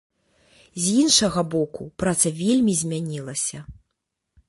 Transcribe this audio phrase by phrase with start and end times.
[0.85, 3.59] З іншага боку, праца вельмі змянілася.